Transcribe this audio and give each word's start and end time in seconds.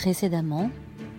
Précédemment, 0.00 0.70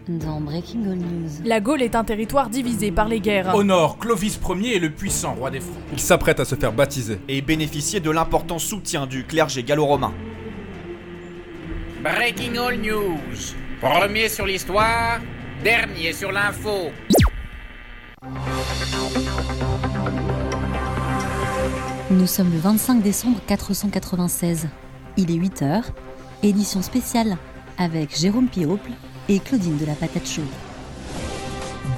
dans 0.08 0.42
Breaking 0.42 0.82
All 0.90 0.98
News. 0.98 1.30
La 1.46 1.60
Gaule 1.60 1.84
est 1.84 1.94
un 1.94 2.04
territoire 2.04 2.50
divisé 2.50 2.90
par 2.90 3.08
les 3.08 3.20
guerres. 3.20 3.54
Au 3.54 3.64
nord, 3.64 4.00
Clovis 4.00 4.40
Ier 4.44 4.78
est 4.78 4.80
le 4.80 4.90
puissant 4.90 5.36
roi 5.36 5.52
des 5.52 5.60
Francs. 5.60 5.78
Il 5.94 6.00
s'apprête 6.00 6.40
à 6.40 6.46
se 6.46 6.56
faire 6.56 6.74
baptiser. 6.74 7.20
Et 7.28 7.44
bénéficier 7.44 8.00
de 8.00 8.10
l'important 8.10 8.58
soutien 8.58 9.06
du 9.06 9.24
clergé 9.24 9.62
gallo-romain. 9.62 10.12
Breaking 12.02 12.56
All 12.56 12.80
News. 12.80 13.54
Premier 13.80 14.28
sur 14.30 14.48
l'histoire, 14.48 15.20
dernier 15.64 16.12
sur 16.12 16.32
l'info. 16.32 16.90
Nous 22.10 22.28
sommes 22.28 22.52
le 22.52 22.58
25 22.58 23.04
décembre 23.04 23.42
496. 23.46 24.70
Il 25.18 25.30
est 25.30 25.38
8h, 25.38 25.84
édition 26.42 26.82
spéciale 26.82 27.38
avec 27.82 28.16
Jérôme 28.16 28.48
Piople 28.48 28.92
et 29.28 29.40
Claudine 29.40 29.78
de 29.78 29.86
la 29.86 29.96
Patate 29.96 30.28
Chaude. 30.28 30.46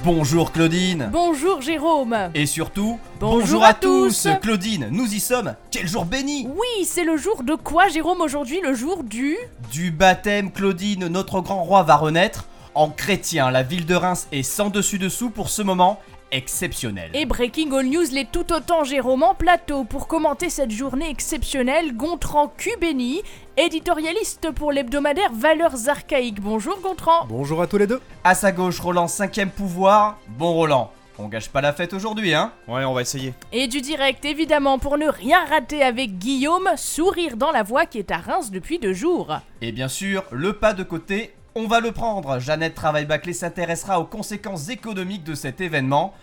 Bonjour 0.05 0.53
Claudine. 0.53 1.09
Bonjour 1.11 1.61
Jérôme. 1.61 2.15
Et 2.33 2.45
surtout, 2.45 2.99
Bonjour 3.19 3.65
à 3.65 3.73
tous. 3.73 4.29
Claudine, 4.41 4.87
nous 4.91 5.13
y 5.13 5.19
sommes. 5.19 5.55
Quel 5.71 5.87
jour 5.87 6.05
béni. 6.05 6.47
Oui, 6.47 6.85
c'est 6.85 7.03
le 7.03 7.17
jour 7.17 7.43
de 7.43 7.55
quoi 7.55 7.89
Jérôme 7.89 8.21
aujourd'hui 8.21 8.61
Le 8.61 8.73
jour 8.73 9.03
du... 9.03 9.37
Du 9.71 9.91
baptême 9.91 10.51
Claudine, 10.51 11.07
notre 11.07 11.41
grand 11.41 11.63
roi 11.63 11.83
va 11.83 11.97
renaître. 11.97 12.45
En 12.75 12.89
chrétien, 12.89 13.51
la 13.51 13.61
ville 13.61 13.85
de 13.85 13.95
Reims 13.95 14.27
est 14.31 14.43
sans 14.43 14.69
dessus-dessous 14.69 15.31
pour 15.31 15.49
ce 15.49 15.61
moment 15.61 15.99
exceptionnel. 16.33 17.11
Et 17.13 17.25
Breaking 17.25 17.71
All 17.71 17.85
News 17.85 18.07
l'est 18.11 18.29
tout 18.31 18.51
autant 18.51 18.83
Jérôme 18.83 19.23
en 19.23 19.35
plateau 19.35 19.83
pour 19.85 20.07
commenter 20.07 20.49
cette 20.49 20.71
journée 20.71 21.09
exceptionnelle. 21.09 21.95
Gontran 21.95 22.51
Cubeni, 22.57 23.21
éditorialiste 23.55 24.51
pour 24.51 24.71
l'hebdomadaire 24.71 25.31
Valeurs 25.31 25.87
Archaïques. 25.87 26.41
Bonjour 26.41 26.81
Gontran. 26.81 27.25
Bonjour 27.29 27.61
à 27.61 27.67
tous 27.67 27.77
les 27.77 27.87
deux. 27.87 28.01
À 28.23 28.35
sa 28.35 28.51
gauche, 28.51 28.79
Roland, 28.79 29.07
cinquième 29.07 29.51
pouvoir. 29.51 30.17
Bon 30.27 30.53
Roland, 30.53 30.91
on 31.19 31.27
gâche 31.27 31.49
pas 31.49 31.61
la 31.61 31.71
fête 31.71 31.93
aujourd'hui, 31.93 32.33
hein? 32.33 32.51
Ouais, 32.67 32.83
on 32.83 32.93
va 32.93 33.01
essayer. 33.01 33.33
Et 33.51 33.67
du 33.67 33.81
direct 33.81 34.25
évidemment 34.25 34.79
pour 34.79 34.97
ne 34.97 35.07
rien 35.07 35.45
rater 35.45 35.83
avec 35.83 36.17
Guillaume, 36.17 36.67
sourire 36.75 37.37
dans 37.37 37.51
la 37.51 37.61
voix 37.61 37.85
qui 37.85 37.99
est 37.99 38.09
à 38.09 38.17
Reims 38.17 38.49
depuis 38.49 38.79
deux 38.79 38.93
jours. 38.93 39.37
Et 39.61 39.71
bien 39.71 39.87
sûr, 39.87 40.23
le 40.31 40.53
pas 40.53 40.73
de 40.73 40.81
côté, 40.81 41.35
on 41.55 41.67
va 41.67 41.79
le 41.79 41.91
prendre. 41.91 42.39
Jeannette 42.39 42.75
Travail-Baclé 42.75 43.33
s'intéressera 43.33 43.99
aux 43.99 44.05
conséquences 44.05 44.69
économiques 44.69 45.23
de 45.23 45.35
cet 45.35 45.61
événement 45.61 46.13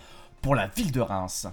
pour 0.41 0.55
la 0.55 0.67
ville 0.67 0.91
de 0.91 1.01
Reims. 1.01 1.47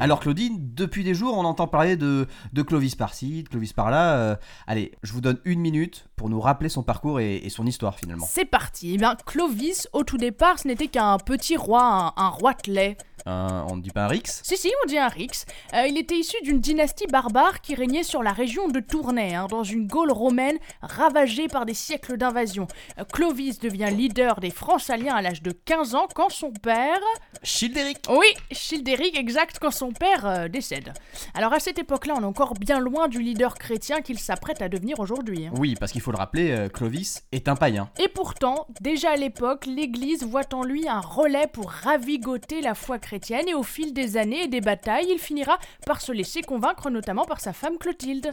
Alors 0.00 0.18
Claudine, 0.18 0.56
depuis 0.74 1.04
des 1.04 1.14
jours, 1.14 1.38
on 1.38 1.44
entend 1.44 1.68
parler 1.68 1.96
de, 1.96 2.26
Clovis 2.66 2.96
par-ci, 2.96 3.44
de 3.44 3.48
Clovis 3.48 3.72
par-là. 3.72 4.16
Euh, 4.16 4.36
allez, 4.66 4.90
je 5.04 5.12
vous 5.12 5.20
donne 5.20 5.38
une 5.44 5.60
minute 5.60 6.08
pour 6.16 6.28
nous 6.28 6.40
rappeler 6.40 6.68
son 6.68 6.82
parcours 6.82 7.20
et, 7.20 7.36
et 7.36 7.50
son 7.50 7.66
histoire 7.66 7.96
finalement. 7.96 8.26
C'est 8.28 8.44
parti. 8.44 8.94
Eh 8.94 8.96
bien, 8.96 9.14
Clovis, 9.26 9.86
au 9.92 10.02
tout 10.02 10.16
départ, 10.16 10.58
ce 10.58 10.66
n'était 10.66 10.88
qu'un 10.88 11.18
petit 11.18 11.56
roi, 11.56 11.84
un, 12.16 12.20
un 12.20 12.28
roitelet. 12.30 12.96
Un- 13.26 13.66
on 13.70 13.76
ne 13.76 13.82
dit 13.82 13.90
pas 13.90 14.04
un 14.04 14.08
Rix 14.08 14.40
Si, 14.42 14.56
si, 14.56 14.70
on 14.82 14.86
dit 14.86 14.98
un 14.98 15.08
Rix. 15.08 15.44
Euh, 15.74 15.86
il 15.86 15.96
était 15.98 16.16
issu 16.16 16.36
d'une 16.42 16.60
dynastie 16.60 17.06
barbare 17.06 17.60
qui 17.60 17.74
régnait 17.74 18.02
sur 18.02 18.22
la 18.22 18.32
région 18.32 18.68
de 18.68 18.80
Tournai, 18.80 19.34
hein, 19.34 19.46
dans 19.48 19.62
une 19.62 19.86
Gaule 19.86 20.10
romaine 20.10 20.58
ravagée 20.82 21.46
par 21.46 21.64
des 21.64 21.74
siècles 21.74 22.16
d'invasion. 22.16 22.66
Euh, 22.98 23.04
Clovis 23.04 23.58
devient 23.60 23.90
leader 23.96 24.40
des 24.40 24.50
Francs-Saliens 24.50 25.14
à 25.14 25.22
l'âge 25.22 25.42
de 25.42 25.52
15 25.52 25.94
ans 25.94 26.08
quand 26.14 26.30
son 26.30 26.50
père... 26.50 26.98
Childéric 27.44 27.98
Oui, 28.10 28.26
Childéric, 28.50 29.16
exact, 29.16 29.58
quand 29.60 29.70
son 29.70 29.92
père 29.92 30.26
euh, 30.26 30.48
décède. 30.48 30.92
Alors 31.34 31.52
à 31.52 31.60
cette 31.60 31.78
époque-là, 31.78 32.14
on 32.18 32.22
est 32.22 32.26
encore 32.26 32.54
bien 32.54 32.80
loin 32.80 33.06
du 33.08 33.20
leader 33.22 33.54
chrétien 33.54 34.00
qu'il 34.00 34.18
s'apprête 34.18 34.62
à 34.62 34.68
devenir 34.68 34.98
aujourd'hui. 35.00 35.46
hein. 35.46 35.52
Oui, 35.58 35.76
parce 35.78 35.92
qu'il 35.92 36.00
faut 36.00 36.12
le 36.12 36.18
rappeler, 36.18 36.68
Clovis 36.72 37.22
est 37.32 37.46
un 37.48 37.54
païen. 37.56 37.88
Et 37.98 38.08
pourtant, 38.08 38.66
déjà 38.80 39.10
à 39.12 39.16
l'époque, 39.16 39.66
l'Église 39.66 40.24
voit 40.24 40.52
en 40.52 40.64
lui 40.64 40.88
un 40.88 41.00
relais 41.00 41.46
pour 41.46 41.70
ravigoter 41.70 42.60
la 42.60 42.74
foi 42.74 42.98
chrétienne 42.98 43.11
et 43.12 43.54
au 43.54 43.62
fil 43.62 43.92
des 43.92 44.16
années 44.16 44.44
et 44.44 44.48
des 44.48 44.60
batailles, 44.60 45.08
il 45.10 45.18
finira 45.18 45.58
par 45.86 46.00
se 46.00 46.12
laisser 46.12 46.42
convaincre 46.42 46.90
notamment 46.90 47.24
par 47.24 47.40
sa 47.40 47.52
femme 47.52 47.78
Clotilde. 47.78 48.30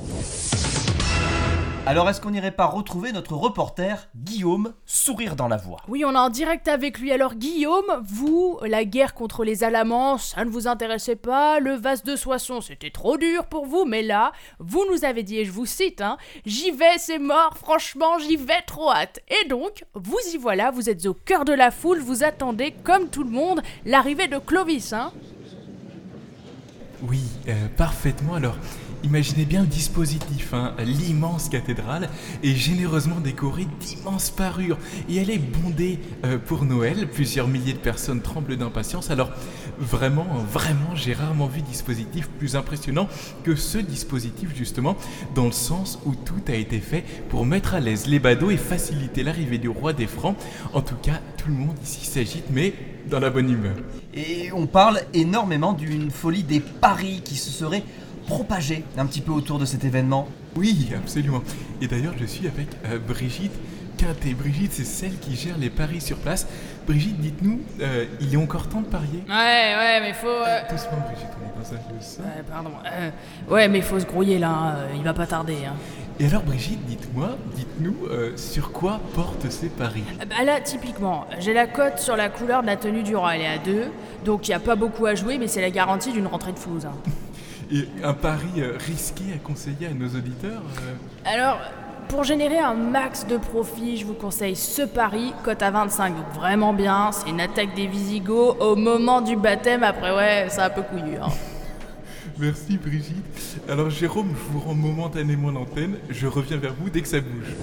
Alors 1.85 2.07
est-ce 2.07 2.21
qu'on 2.21 2.29
n'irait 2.29 2.51
pas 2.51 2.67
retrouver 2.67 3.11
notre 3.11 3.33
reporter 3.33 4.09
Guillaume, 4.15 4.73
sourire 4.85 5.35
dans 5.35 5.47
la 5.47 5.57
voix? 5.57 5.79
Oui, 5.87 6.03
on 6.05 6.11
est 6.11 6.17
en 6.17 6.29
direct 6.29 6.67
avec 6.67 6.99
lui. 6.99 7.11
Alors 7.11 7.33
Guillaume, 7.33 8.03
vous, 8.03 8.59
la 8.61 8.85
guerre 8.85 9.15
contre 9.15 9.43
les 9.43 9.63
Alamans, 9.63 10.19
ça 10.19 10.45
ne 10.45 10.51
vous 10.51 10.67
intéressait 10.67 11.15
pas, 11.15 11.59
le 11.59 11.73
vase 11.73 12.03
de 12.03 12.15
Soissons, 12.15 12.61
c'était 12.61 12.91
trop 12.91 13.17
dur 13.17 13.45
pour 13.45 13.65
vous, 13.65 13.85
mais 13.85 14.03
là, 14.03 14.33
vous 14.59 14.85
nous 14.91 15.03
avez 15.03 15.23
dit, 15.23 15.39
et 15.39 15.45
je 15.45 15.51
vous 15.51 15.65
cite, 15.65 16.01
hein, 16.01 16.17
j'y 16.45 16.69
vais, 16.69 16.97
c'est 16.97 17.17
mort, 17.17 17.57
franchement, 17.57 18.19
j'y 18.19 18.35
vais 18.35 18.61
trop 18.67 18.91
hâte. 18.91 19.21
Et 19.41 19.47
donc, 19.47 19.83
vous 19.95 20.19
y 20.33 20.37
voilà, 20.37 20.69
vous 20.69 20.89
êtes 20.89 21.07
au 21.07 21.15
cœur 21.15 21.43
de 21.43 21.53
la 21.53 21.71
foule, 21.71 21.99
vous 21.99 22.23
attendez, 22.23 22.71
comme 22.83 23.09
tout 23.09 23.23
le 23.23 23.31
monde, 23.31 23.61
l'arrivée 23.85 24.27
de 24.27 24.37
Clovis, 24.37 24.93
hein? 24.93 25.11
Oui, 27.01 27.21
euh, 27.47 27.53
parfaitement. 27.77 28.35
Alors, 28.35 28.57
imaginez 29.03 29.45
bien 29.45 29.61
le 29.61 29.67
dispositif. 29.67 30.53
hein. 30.53 30.73
L'immense 30.79 31.49
cathédrale 31.49 32.09
est 32.43 32.55
généreusement 32.55 33.19
décorée 33.19 33.67
d'immenses 33.79 34.29
parures. 34.29 34.77
Et 35.09 35.17
elle 35.17 35.29
est 35.29 35.39
bondée 35.39 35.99
euh, 36.25 36.37
pour 36.37 36.65
Noël. 36.65 37.07
Plusieurs 37.07 37.47
milliers 37.47 37.73
de 37.73 37.79
personnes 37.79 38.21
tremblent 38.21 38.57
d'impatience. 38.57 39.11
Alors, 39.11 39.31
vraiment, 39.79 40.27
vraiment, 40.51 40.95
j'ai 40.95 41.13
rarement 41.13 41.47
vu 41.47 41.61
dispositif 41.61 42.27
plus 42.37 42.55
impressionnant 42.55 43.07
que 43.43 43.55
ce 43.55 43.77
dispositif, 43.77 44.55
justement, 44.55 44.95
dans 45.35 45.45
le 45.45 45.51
sens 45.51 45.99
où 46.05 46.15
tout 46.15 46.41
a 46.47 46.53
été 46.55 46.79
fait 46.79 47.03
pour 47.29 47.45
mettre 47.45 47.73
à 47.73 47.79
l'aise 47.79 48.07
les 48.07 48.19
badauds 48.19 48.51
et 48.51 48.57
faciliter 48.57 49.23
l'arrivée 49.23 49.57
du 49.57 49.69
roi 49.69 49.93
des 49.93 50.07
Francs. 50.07 50.37
En 50.73 50.81
tout 50.81 50.95
cas, 50.95 51.19
tout 51.37 51.49
le 51.49 51.55
monde 51.55 51.77
ici 51.83 52.05
s'agite, 52.05 52.45
mais 52.51 52.73
dans 53.09 53.19
la 53.19 53.29
bonne 53.29 53.49
humeur. 53.49 53.75
Et 54.13 54.51
on 54.53 54.67
parle 54.67 55.01
énormément 55.13 55.73
d'une 55.73 56.11
folie 56.11 56.43
des 56.43 56.59
paris 56.59 57.21
qui 57.23 57.35
se 57.35 57.49
serait 57.49 57.83
propagée 58.29 58.83
un 58.97 59.05
petit 59.07 59.21
peu 59.21 59.31
autour 59.31 59.57
de 59.59 59.65
cet 59.65 59.83
événement. 59.83 60.27
Oui, 60.55 60.89
absolument. 60.95 61.41
Et 61.81 61.87
d'ailleurs, 61.87 62.13
je 62.19 62.25
suis 62.25 62.47
avec 62.47 62.67
euh, 62.85 62.99
Brigitte 62.99 63.51
Quintet. 63.97 64.33
Brigitte, 64.33 64.71
c'est 64.71 64.85
celle 64.85 65.17
qui 65.19 65.35
gère 65.35 65.57
les 65.57 65.69
paris 65.71 65.99
sur 65.99 66.17
place. 66.17 66.47
Brigitte, 66.87 67.19
dites-nous, 67.19 67.59
euh, 67.81 68.05
il 68.21 68.33
est 68.33 68.37
encore 68.37 68.69
temps 68.69 68.81
de 68.81 68.85
parier? 68.87 69.23
Ouais, 69.27 69.33
ouais, 69.77 69.99
mais 70.01 70.13
faut... 70.13 70.27
Doucement, 70.69 70.99
Brigitte, 71.07 71.29
on 71.41 71.45
est 71.59 71.63
dans 71.63 71.73
un 71.73 71.75
lieu 71.75 72.01
sain. 72.01 72.23
pardon. 72.49 72.71
ouais, 73.49 73.67
mais 73.67 73.81
faut 73.81 73.99
se 73.99 74.05
grouiller 74.05 74.37
là, 74.39 74.49
hein, 74.49 74.75
il 74.95 75.03
va 75.03 75.13
pas 75.13 75.27
tarder. 75.27 75.65
Hein. 75.67 75.73
Et 76.19 76.25
alors, 76.27 76.43
Brigitte, 76.43 76.83
dites-moi, 76.85 77.29
dites-nous, 77.55 77.95
euh, 78.09 78.35
sur 78.37 78.71
quoi 78.71 78.99
portent 79.15 79.49
ces 79.49 79.69
paris? 79.69 80.03
Bah 80.19 80.43
là, 80.45 80.59
typiquement, 80.61 81.25
j'ai 81.39 81.53
la 81.53 81.65
cote 81.67 81.97
sur 81.99 82.15
la 82.15 82.29
couleur 82.29 82.61
de 82.61 82.67
la 82.67 82.75
tenue 82.77 83.03
du 83.03 83.15
roi, 83.15 83.35
elle 83.35 83.41
est 83.41 83.47
à 83.47 83.57
2, 83.57 83.85
donc 84.25 84.47
il 84.47 84.51
n'y 84.51 84.55
a 84.55 84.59
pas 84.59 84.75
beaucoup 84.75 85.05
à 85.05 85.15
jouer, 85.15 85.37
mais 85.37 85.47
c'est 85.47 85.61
la 85.61 85.71
garantie 85.71 86.11
d'une 86.11 86.27
rentrée 86.27 86.51
de 86.53 86.59
flouze. 86.59 86.85
hein. 86.85 86.91
Et 87.71 87.87
un 88.03 88.13
pari 88.13 88.47
euh, 88.57 88.73
risqué 88.79 89.25
à 89.35 89.37
conseiller 89.37 89.87
à 89.87 89.93
nos 89.93 90.07
auditeurs 90.07 90.61
euh, 90.81 90.93
Alors, 91.25 91.59
pour 92.07 92.23
générer 92.23 92.57
un 92.57 92.73
max 92.73 93.27
de 93.27 93.37
profit, 93.37 93.97
je 93.97 94.05
vous 94.05 94.15
conseille 94.15 94.55
ce 94.55 94.81
pari, 94.81 95.33
cote 95.43 95.61
à 95.61 95.69
25, 95.69 96.15
donc 96.15 96.33
vraiment 96.33 96.73
bien, 96.73 97.11
c'est 97.11 97.29
une 97.29 97.39
attaque 97.39 97.75
des 97.75 97.85
Visigoths 97.85 98.59
au 98.59 98.75
moment 98.75 99.21
du 99.21 99.35
baptême, 99.35 99.83
après 99.83 100.15
ouais, 100.15 100.47
c'est 100.49 100.61
un 100.61 100.71
peu 100.71 100.81
couillu. 100.81 101.17
hein. 101.21 101.27
Merci, 102.39 102.77
Brigitte. 102.77 103.61
Alors, 103.69 103.89
Jérôme, 103.89 104.33
je 104.33 104.53
vous 104.53 104.59
rends 104.61 104.73
momentanément 104.73 105.51
l'antenne. 105.51 105.97
Je 106.09 106.25
reviens 106.25 106.55
vers 106.55 106.73
vous 106.73 106.89
dès 106.89 107.01
que 107.01 107.07
ça 107.07 107.19
bouge. 107.19 107.53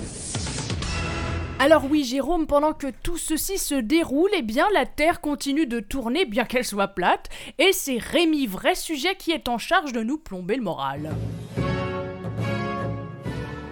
Alors 1.59 1.85
oui, 1.91 2.05
Jérôme, 2.05 2.47
pendant 2.47 2.75
que 2.75 2.89
tout 3.03 3.17
ceci 3.17 3.57
se 3.57 3.75
déroule, 3.75 4.31
eh 4.37 4.43
bien 4.43 4.67
la 4.75 4.85
Terre 4.85 5.23
continue 5.23 5.67
de 5.67 5.81
tourner, 5.81 6.27
bien 6.27 6.45
qu'elle 6.45 6.67
soit 6.67 6.89
plate, 6.89 7.31
et 7.59 7.73
c'est 7.73 7.97
Rémi, 7.97 8.47
vrai 8.47 8.75
sujet, 8.75 9.15
qui 9.17 9.33
est 9.33 9.49
en 9.49 9.57
charge 9.57 9.93
de 9.93 10.03
nous 10.03 10.19
plomber 10.19 10.57
le 10.57 10.63
moral. 10.63 11.15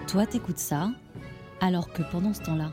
Toi, 0.08 0.24
t'écoutes 0.24 0.58
ça, 0.58 0.88
alors 1.60 1.92
que 1.92 2.02
pendant 2.10 2.32
ce 2.32 2.42
temps-là, 2.42 2.70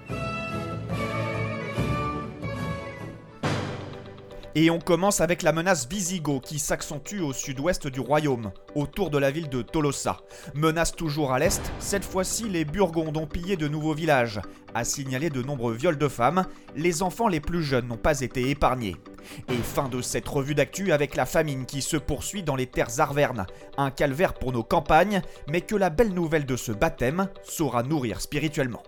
Et 4.54 4.70
on 4.70 4.80
commence 4.80 5.22
avec 5.22 5.44
la 5.44 5.54
menace 5.54 5.88
Visigoth 5.88 6.44
qui 6.44 6.60
s'accentue 6.60 7.22
au 7.22 7.32
sud-ouest 7.32 7.88
du 7.88 8.02
royaume, 8.02 8.52
autour 8.76 9.10
de 9.10 9.18
la 9.18 9.32
ville 9.32 9.48
de 9.48 9.62
Tolosa. 9.62 10.18
Menace 10.56 10.92
toujours 10.92 11.32
à 11.32 11.40
l'est, 11.40 11.62
cette 11.80 12.04
fois-ci 12.04 12.50
les 12.50 12.66
Burgondes 12.66 13.16
ont 13.16 13.28
pillé 13.28 13.56
de 13.56 13.70
nouveaux 13.70 13.94
villages. 13.94 14.42
A 14.74 14.84
signalé 14.84 15.30
de 15.30 15.42
nombreux 15.42 15.74
viols 15.74 15.98
de 15.98 16.08
femmes, 16.10 16.46
les 16.76 17.02
enfants 17.02 17.30
les 17.30 17.40
plus 17.40 17.64
jeunes 17.64 17.88
n'ont 17.88 17.96
pas 17.96 18.20
été 18.20 18.50
épargnés. 18.50 18.98
Et 19.48 19.56
fin 19.56 19.88
de 19.88 20.02
cette 20.02 20.28
revue 20.28 20.56
d'actu 20.56 20.92
avec 20.92 21.16
la 21.16 21.26
famine 21.26 21.66
qui 21.66 21.82
se 21.82 21.96
poursuit 21.96 22.44
dans 22.44 22.58
les 22.58 22.68
terres 22.68 23.00
arvernes. 23.00 23.46
Un 23.78 23.90
calvaire 23.90 24.34
pour 24.34 24.52
nos 24.52 24.64
campagnes, 24.64 25.22
mais 25.48 25.62
que 25.62 25.76
la 25.76 25.90
belle 25.90 26.14
nouvelle 26.14 26.46
de 26.46 26.58
ce 26.58 26.74
baptême 26.74 27.30
saura 27.44 27.84
nourrir 27.84 28.20
spirituellement. 28.20 28.84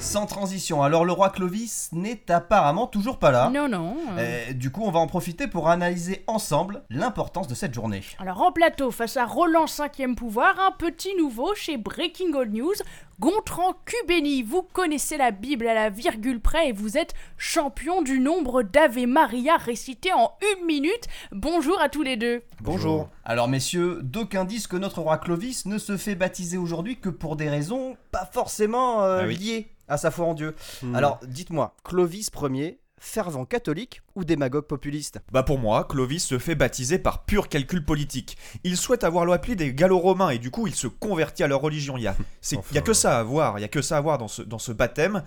Sans 0.00 0.24
transition, 0.24 0.82
alors 0.82 1.04
le 1.04 1.12
roi 1.12 1.28
Clovis 1.28 1.90
n'est 1.92 2.30
apparemment 2.30 2.86
toujours 2.86 3.18
pas 3.18 3.30
là. 3.30 3.50
Non, 3.50 3.68
non. 3.68 3.96
Euh, 4.18 4.52
du 4.54 4.70
coup, 4.70 4.82
on 4.82 4.90
va 4.90 4.98
en 4.98 5.06
profiter 5.06 5.46
pour 5.46 5.68
analyser 5.68 6.24
ensemble 6.26 6.82
l'importance 6.88 7.48
de 7.48 7.54
cette 7.54 7.74
journée. 7.74 8.02
Alors 8.18 8.40
en 8.40 8.50
plateau, 8.50 8.90
face 8.90 9.18
à 9.18 9.26
Roland 9.26 9.66
5e 9.66 10.14
pouvoir, 10.14 10.58
un 10.58 10.72
petit 10.72 11.14
nouveau 11.16 11.54
chez 11.54 11.76
Breaking 11.76 12.32
All 12.34 12.48
News, 12.48 12.72
Gontran 13.20 13.74
Cubeni, 13.84 14.42
vous 14.42 14.62
connaissez 14.62 15.18
la 15.18 15.30
Bible 15.30 15.66
à 15.66 15.74
la 15.74 15.90
virgule 15.90 16.40
près 16.40 16.70
et 16.70 16.72
vous 16.72 16.96
êtes 16.96 17.12
champion 17.36 18.00
du 18.00 18.18
nombre 18.18 18.62
d'Ave 18.62 18.96
Maria 19.06 19.58
récités 19.58 20.10
en 20.14 20.32
une 20.56 20.64
minute. 20.64 21.06
Bonjour 21.30 21.78
à 21.82 21.90
tous 21.90 22.02
les 22.02 22.16
deux. 22.16 22.42
Bonjour. 22.62 23.10
Alors 23.26 23.46
messieurs, 23.46 23.98
d'aucuns 24.02 24.46
disent 24.46 24.66
que 24.66 24.78
notre 24.78 25.02
roi 25.02 25.18
Clovis 25.18 25.66
ne 25.66 25.76
se 25.76 25.98
fait 25.98 26.14
baptiser 26.14 26.56
aujourd'hui 26.56 26.98
que 26.98 27.10
pour 27.10 27.36
des 27.36 27.50
raisons 27.50 27.98
pas 28.10 28.24
forcément 28.32 29.02
euh, 29.02 29.20
Ah 29.24 29.26
oui. 29.26 29.36
liées 29.36 29.68
à 29.86 29.98
sa 29.98 30.10
foi 30.10 30.24
en 30.24 30.32
Dieu. 30.32 30.54
Hmm. 30.82 30.94
Alors 30.94 31.20
dites-moi, 31.26 31.74
Clovis 31.84 32.30
Ier, 32.42 32.80
fervent 32.98 33.44
catholique 33.44 34.00
ou 34.14 34.24
démagogue 34.24 34.66
populiste 34.66 35.20
Bah 35.32 35.42
pour 35.42 35.58
moi, 35.58 35.84
Clovis 35.84 36.24
se 36.24 36.38
fait 36.38 36.54
baptiser 36.54 36.98
par 36.98 37.24
pur 37.24 37.48
calcul 37.48 37.84
politique. 37.84 38.36
Il 38.64 38.76
souhaite 38.76 39.04
avoir 39.04 39.24
l'appui 39.26 39.56
des 39.56 39.72
Gallo-Romains 39.74 40.30
et 40.30 40.38
du 40.38 40.50
coup 40.50 40.66
il 40.66 40.74
se 40.74 40.86
convertit 40.86 41.42
à 41.42 41.46
leur 41.48 41.60
religion. 41.60 41.96
Il 41.96 42.02
y 42.02 42.06
a, 42.06 42.16
c'est- 42.40 42.56
il 42.70 42.74
y 42.74 42.78
a 42.78 42.82
que 42.82 42.92
ça 42.92 43.18
à 43.18 43.22
voir, 43.22 43.58
il 43.58 43.62
y 43.62 43.64
a 43.64 43.68
que 43.68 43.82
ça 43.82 43.96
à 43.96 44.00
voir 44.00 44.18
dans 44.18 44.28
ce, 44.28 44.42
dans 44.42 44.58
ce 44.58 44.72
baptême. 44.72 45.22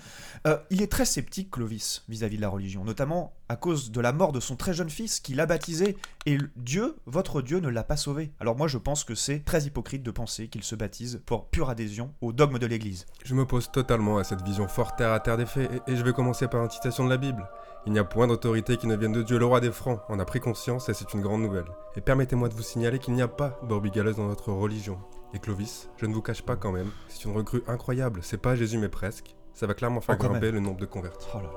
Euh, 0.47 0.57
il 0.69 0.81
est 0.81 0.91
très 0.91 1.05
sceptique 1.05 1.51
Clovis 1.51 2.03
vis-à-vis 2.09 2.37
de 2.37 2.41
la 2.41 2.49
religion, 2.49 2.83
notamment 2.83 3.33
à 3.49 3.55
cause 3.55 3.91
de 3.91 4.01
la 4.01 4.13
mort 4.13 4.31
de 4.31 4.39
son 4.39 4.55
très 4.55 4.73
jeune 4.73 4.89
fils 4.89 5.19
qu'il 5.19 5.39
a 5.39 5.45
baptisé 5.45 5.97
et 6.25 6.37
Dieu, 6.55 6.95
votre 7.05 7.41
Dieu, 7.41 7.59
ne 7.59 7.69
l'a 7.69 7.83
pas 7.83 7.97
sauvé. 7.97 8.31
Alors 8.39 8.55
moi 8.57 8.67
je 8.67 8.77
pense 8.77 9.03
que 9.03 9.15
c'est 9.15 9.39
très 9.43 9.63
hypocrite 9.63 10.03
de 10.03 10.11
penser 10.11 10.47
qu'il 10.47 10.63
se 10.63 10.75
baptise 10.75 11.21
pour 11.25 11.49
pure 11.49 11.69
adhésion 11.69 12.13
au 12.21 12.31
dogme 12.33 12.57
de 12.59 12.65
l'Église. 12.65 13.05
Je 13.23 13.35
m'oppose 13.35 13.71
totalement 13.71 14.17
à 14.17 14.23
cette 14.23 14.41
vision 14.41 14.67
fort 14.67 14.95
terre 14.95 15.11
à 15.11 15.19
terre 15.19 15.37
des 15.37 15.45
faits, 15.45 15.69
et, 15.87 15.91
et 15.91 15.95
je 15.95 16.03
vais 16.03 16.13
commencer 16.13 16.47
par 16.47 16.63
une 16.63 16.69
citation 16.71 17.03
de 17.05 17.09
la 17.09 17.17
Bible. 17.17 17.47
Il 17.85 17.91
n'y 17.91 17.99
a 17.99 18.03
point 18.05 18.27
d'autorité 18.27 18.77
qui 18.77 18.87
ne 18.87 18.95
vienne 18.95 19.11
de 19.11 19.23
Dieu, 19.23 19.37
le 19.37 19.45
roi 19.45 19.59
des 19.59 19.71
Francs 19.71 19.99
en 20.07 20.17
a 20.19 20.25
pris 20.25 20.39
conscience 20.39 20.87
et 20.89 20.93
c'est 20.93 21.13
une 21.13 21.21
grande 21.21 21.41
nouvelle. 21.41 21.65
Et 21.97 22.01
permettez-moi 22.01 22.47
de 22.47 22.53
vous 22.53 22.61
signaler 22.61 22.97
qu'il 22.99 23.13
n'y 23.13 23.21
a 23.21 23.27
pas 23.27 23.59
brebis 23.63 23.91
galeuse 23.91 24.15
dans 24.15 24.27
notre 24.27 24.51
religion. 24.53 24.97
Et 25.33 25.39
Clovis, 25.39 25.89
je 25.97 26.05
ne 26.05 26.13
vous 26.13 26.21
cache 26.21 26.43
pas 26.43 26.55
quand 26.55 26.71
même, 26.71 26.91
c'est 27.09 27.25
une 27.25 27.35
recrue 27.35 27.63
incroyable, 27.67 28.19
c'est 28.23 28.37
pas 28.37 28.55
Jésus 28.55 28.77
mais 28.77 28.89
presque. 28.89 29.35
Ça 29.53 29.67
va 29.67 29.73
clairement 29.73 29.99
faire 30.01 30.15
Oh, 30.17 30.21
quand 30.21 30.29
grimper 30.29 30.47
même. 30.47 30.55
le 30.55 30.61
nombre 30.61 30.79
de 30.79 30.85
convertis. 30.85 31.27
Oh 31.33 31.37
là 31.37 31.43
là. 31.43 31.49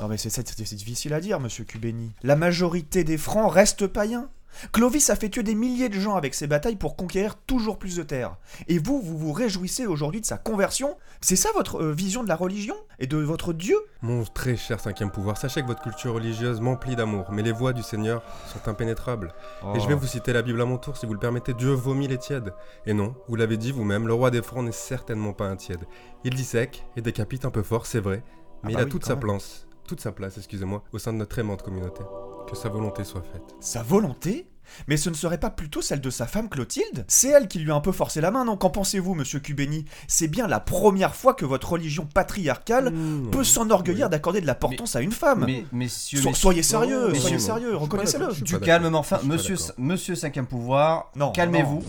Non 0.00 0.08
mais 0.08 0.16
c'est 0.16 0.74
difficile 0.74 1.12
à 1.14 1.20
dire, 1.20 1.40
monsieur 1.40 1.64
Cubeni. 1.64 2.12
La 2.22 2.36
majorité 2.36 3.04
des 3.04 3.18
Francs 3.18 3.52
restent 3.52 3.86
païens. 3.86 4.28
Clovis 4.72 5.10
a 5.10 5.16
fait 5.16 5.28
tuer 5.28 5.42
des 5.42 5.54
milliers 5.54 5.90
de 5.90 6.00
gens 6.00 6.14
avec 6.16 6.34
ses 6.34 6.46
batailles 6.46 6.76
pour 6.76 6.96
conquérir 6.96 7.34
toujours 7.34 7.78
plus 7.78 7.96
de 7.96 8.02
terres. 8.02 8.36
Et 8.68 8.78
vous, 8.78 9.02
vous 9.02 9.18
vous 9.18 9.32
réjouissez 9.32 9.86
aujourd'hui 9.86 10.22
de 10.22 10.26
sa 10.26 10.38
conversion 10.38 10.96
C'est 11.20 11.36
ça 11.36 11.50
votre 11.54 11.82
euh, 11.82 11.92
vision 11.92 12.22
de 12.24 12.28
la 12.28 12.36
religion 12.36 12.74
Et 12.98 13.06
de 13.06 13.18
votre 13.18 13.52
Dieu? 13.52 13.76
Mon 14.00 14.24
très 14.24 14.56
cher 14.56 14.80
cinquième 14.80 15.10
pouvoir, 15.10 15.36
sachez 15.36 15.60
que 15.60 15.66
votre 15.66 15.82
culture 15.82 16.14
religieuse 16.14 16.62
m'emplit 16.62 16.96
d'amour, 16.96 17.26
mais 17.32 17.42
les 17.42 17.52
voies 17.52 17.74
du 17.74 17.82
Seigneur 17.82 18.22
sont 18.50 18.66
impénétrables. 18.70 19.34
Et 19.74 19.80
je 19.80 19.86
vais 19.88 19.94
vous 19.94 20.06
citer 20.06 20.32
la 20.32 20.40
Bible 20.40 20.60
à 20.62 20.64
mon 20.64 20.78
tour, 20.78 20.96
si 20.96 21.04
vous 21.04 21.12
le 21.12 21.20
permettez, 21.20 21.52
Dieu 21.52 21.72
vomit 21.72 22.08
les 22.08 22.16
tièdes. 22.16 22.54
Et 22.86 22.94
non, 22.94 23.14
vous 23.28 23.36
l'avez 23.36 23.58
dit 23.58 23.72
vous-même, 23.72 24.06
le 24.06 24.14
roi 24.14 24.30
des 24.30 24.40
Francs 24.40 24.64
n'est 24.64 24.72
certainement 24.72 25.34
pas 25.34 25.48
un 25.48 25.56
tiède. 25.56 25.84
Il 26.24 26.34
dissèque 26.34 26.86
et 26.96 27.02
décapite 27.02 27.44
un 27.44 27.50
peu 27.50 27.62
fort, 27.62 27.84
c'est 27.84 28.00
vrai, 28.00 28.22
mais 28.62 28.68
Ah 28.68 28.70
il 28.70 28.74
bah 28.76 28.80
a 28.80 28.84
oui, 28.84 28.90
toute 28.90 29.04
sa 29.04 29.16
même. 29.16 29.20
place, 29.24 29.65
toute 29.86 30.00
sa 30.00 30.12
place, 30.12 30.36
excusez-moi, 30.38 30.82
au 30.92 30.98
sein 30.98 31.12
de 31.12 31.18
notre 31.18 31.38
aimante 31.38 31.62
communauté. 31.62 32.02
Que 32.50 32.56
sa 32.56 32.68
volonté 32.68 33.04
soit 33.04 33.22
faite. 33.32 33.42
Sa 33.60 33.82
volonté? 33.82 34.48
Mais 34.88 34.96
ce 34.96 35.08
ne 35.10 35.14
serait 35.14 35.38
pas 35.38 35.50
plutôt 35.50 35.80
celle 35.80 36.00
de 36.00 36.10
sa 36.10 36.26
femme 36.26 36.48
Clotilde? 36.48 37.04
C'est 37.06 37.28
elle 37.28 37.46
qui 37.46 37.60
lui 37.60 37.70
a 37.70 37.74
un 37.76 37.80
peu 37.80 37.92
forcé 37.92 38.20
la 38.20 38.32
main, 38.32 38.44
non? 38.44 38.56
Qu'en 38.56 38.70
pensez-vous, 38.70 39.14
monsieur 39.14 39.38
Cubeni 39.38 39.84
C'est 40.08 40.26
bien 40.26 40.48
la 40.48 40.58
première 40.58 41.14
fois 41.14 41.34
que 41.34 41.44
votre 41.44 41.70
religion 41.72 42.04
patriarcale 42.12 42.90
Mmh, 42.90 43.30
peut 43.30 43.38
oui. 43.38 43.44
s'enorgueillir 43.46 44.10
d'accorder 44.10 44.40
de 44.40 44.46
l'importance 44.46 44.96
à 44.96 45.02
une 45.02 45.12
femme. 45.12 45.44
Mais 45.46 45.64
messieurs, 45.70 46.18
So- 46.20 46.28
messieurs- 46.30 46.40
soyez 46.40 46.62
sérieux, 46.64 47.14
soyez 47.14 47.38
sérieux, 47.38 47.76
reconnaissez-le. 47.76 48.32
du 48.42 48.58
calme, 48.58 48.88
mais 48.90 48.96
enfin, 48.98 49.20
monsieur, 49.24 49.54
monsieur 49.78 50.16
cinquième 50.16 50.46
pouvoir, 50.46 51.12
Non, 51.14 51.30
calmez-vous. 51.30 51.84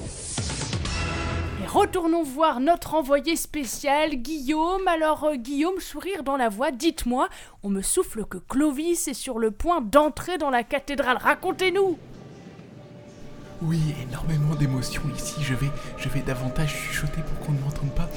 Et 1.67 1.69
retournons 1.69 2.23
voir 2.23 2.61
notre 2.61 2.93
envoyé 2.93 3.35
spécial, 3.35 4.15
Guillaume. 4.15 4.87
Alors, 4.87 5.25
euh, 5.25 5.35
Guillaume, 5.35 5.79
sourire 5.79 6.23
dans 6.23 6.37
la 6.37 6.47
voix, 6.47 6.71
dites-moi, 6.71 7.27
on 7.61 7.69
me 7.69 7.81
souffle 7.81 8.23
que 8.23 8.37
Clovis 8.37 9.09
est 9.09 9.13
sur 9.13 9.37
le 9.37 9.51
point 9.51 9.81
d'entrer 9.81 10.37
dans 10.37 10.49
la 10.49 10.63
cathédrale. 10.63 11.17
Racontez-nous 11.17 11.97
Oui, 13.63 13.81
énormément 14.07 14.55
d'émotions 14.55 15.01
ici. 15.13 15.35
Je 15.41 15.55
vais, 15.55 15.69
je 15.97 16.07
vais 16.07 16.21
davantage 16.21 16.73
chuchoter 16.73 17.21
pour 17.21 17.45
qu'on 17.45 17.51
ne 17.51 17.59
m'entende 17.59 17.91
pas. 17.95 18.07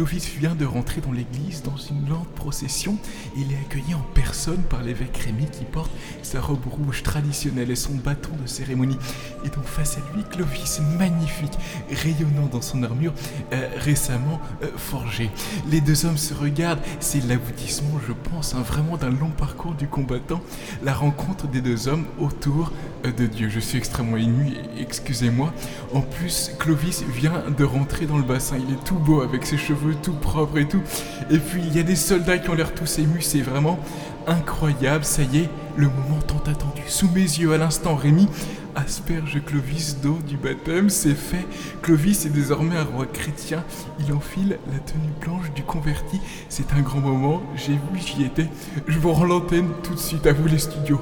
Clovis 0.00 0.30
vient 0.38 0.54
de 0.54 0.64
rentrer 0.64 1.02
dans 1.02 1.12
l'église 1.12 1.62
dans 1.62 1.76
une 1.76 2.08
lente 2.08 2.26
procession. 2.28 2.96
Il 3.36 3.52
est 3.52 3.56
accueilli 3.56 3.94
en 3.94 4.02
personne 4.14 4.62
par 4.62 4.82
l'évêque 4.82 5.14
Rémy 5.18 5.44
qui 5.44 5.66
porte 5.66 5.90
sa 6.22 6.40
robe 6.40 6.64
rouge 6.64 7.02
traditionnelle 7.02 7.70
et 7.70 7.76
son 7.76 7.92
bâton 7.96 8.30
de 8.42 8.48
cérémonie. 8.48 8.96
Et 9.44 9.50
donc 9.50 9.64
face 9.64 9.98
à 9.98 10.16
lui, 10.16 10.24
Clovis, 10.24 10.80
magnifique, 10.98 11.52
rayonnant 11.90 12.46
dans 12.50 12.62
son 12.62 12.82
armure, 12.82 13.12
euh, 13.52 13.68
récemment 13.76 14.40
euh, 14.62 14.68
forgée. 14.74 15.28
Les 15.70 15.82
deux 15.82 16.06
hommes 16.06 16.16
se 16.16 16.32
regardent. 16.32 16.80
C'est 17.00 17.22
l'aboutissement, 17.26 18.00
je 18.08 18.14
pense, 18.30 18.54
hein, 18.54 18.62
vraiment 18.62 18.96
d'un 18.96 19.10
long 19.10 19.28
parcours 19.28 19.74
du 19.74 19.86
combattant. 19.86 20.40
La 20.82 20.94
rencontre 20.94 21.46
des 21.46 21.60
deux 21.60 21.88
hommes 21.88 22.06
autour 22.18 22.72
euh, 23.04 23.12
de 23.12 23.26
Dieu. 23.26 23.50
Je 23.50 23.60
suis 23.60 23.76
extrêmement 23.76 24.16
ému, 24.16 24.54
excusez-moi. 24.78 25.52
En 25.92 26.00
plus, 26.00 26.52
Clovis 26.58 27.02
vient 27.02 27.42
de 27.54 27.64
rentrer 27.64 28.06
dans 28.06 28.16
le 28.16 28.24
bassin. 28.24 28.56
Il 28.56 28.72
est 28.72 28.84
tout 28.84 28.98
beau 28.98 29.20
avec 29.20 29.44
ses 29.44 29.58
cheveux 29.58 29.89
tout 29.96 30.12
propres 30.12 30.58
et 30.58 30.68
tout. 30.68 30.82
Et 31.30 31.38
puis, 31.38 31.62
il 31.66 31.76
y 31.76 31.80
a 31.80 31.82
des 31.82 31.96
soldats 31.96 32.38
qui 32.38 32.50
ont 32.50 32.54
l'air 32.54 32.74
tous 32.74 32.98
émus. 32.98 33.22
C'est 33.22 33.42
vraiment 33.42 33.78
incroyable. 34.26 35.04
Ça 35.04 35.22
y 35.22 35.38
est, 35.38 35.50
le 35.76 35.88
moment 35.88 36.20
tant 36.26 36.42
attendu. 36.50 36.82
Sous 36.86 37.08
mes 37.10 37.20
yeux, 37.20 37.52
à 37.52 37.58
l'instant, 37.58 37.94
Rémi 37.96 38.28
asperge 38.76 39.42
Clovis 39.44 39.96
d'eau 40.02 40.18
du 40.26 40.36
baptême. 40.36 40.90
C'est 40.90 41.14
fait. 41.14 41.46
Clovis 41.82 42.26
est 42.26 42.30
désormais 42.30 42.76
un 42.76 42.84
roi 42.84 43.06
chrétien. 43.06 43.64
Il 43.98 44.12
enfile 44.12 44.58
la 44.72 44.78
tenue 44.78 45.12
blanche 45.20 45.52
du 45.54 45.62
converti. 45.62 46.20
C'est 46.48 46.72
un 46.72 46.80
grand 46.80 47.00
moment. 47.00 47.42
J'ai 47.56 47.72
vu, 47.72 48.00
j'y 48.04 48.24
étais. 48.24 48.48
Je 48.86 48.98
vous 48.98 49.12
rends 49.12 49.24
l'antenne 49.24 49.68
tout 49.82 49.94
de 49.94 49.98
suite. 49.98 50.26
À 50.26 50.32
vous, 50.32 50.46
les 50.46 50.58
studios. 50.58 51.00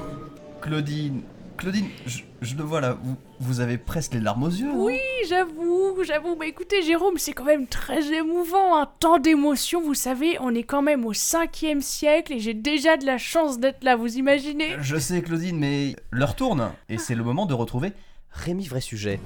Claudine, 0.61 1.21
Claudine, 1.59 1.87
je, 2.05 2.19
je 2.41 2.55
le 2.55 2.63
vois 2.63 2.79
là, 2.79 2.97
vous, 3.03 3.17
vous 3.41 3.59
avez 3.59 3.77
presque 3.77 4.13
les 4.13 4.21
larmes 4.21 4.43
aux 4.43 4.49
yeux. 4.49 4.69
hein 4.69 4.75
Oui, 4.77 4.97
j'avoue, 5.27 5.97
j'avoue. 6.05 6.37
Mais 6.39 6.47
écoutez, 6.47 6.81
Jérôme, 6.83 7.17
c'est 7.17 7.33
quand 7.33 7.43
même 7.43 7.67
très 7.67 8.13
émouvant. 8.13 8.77
Un 8.81 8.85
tant 8.85 9.19
d'émotions, 9.19 9.81
vous 9.81 9.93
savez, 9.93 10.37
on 10.39 10.55
est 10.55 10.63
quand 10.63 10.81
même 10.81 11.05
au 11.05 11.11
5e 11.11 11.81
siècle 11.81 12.31
et 12.31 12.39
j'ai 12.39 12.53
déjà 12.53 12.95
de 12.95 13.05
la 13.05 13.17
chance 13.17 13.59
d'être 13.59 13.83
là, 13.83 13.97
vous 13.97 14.15
imaginez 14.17 14.77
Je 14.79 14.97
sais 14.97 15.21
Claudine, 15.21 15.57
mais 15.59 15.97
l'heure 16.11 16.35
tourne 16.37 16.71
et 16.87 16.97
c'est 16.97 17.15
le 17.15 17.23
moment 17.25 17.45
de 17.45 17.53
retrouver 17.53 17.91
Rémi 18.31 18.65
Vrai 18.65 18.79
Sujet. 18.79 19.19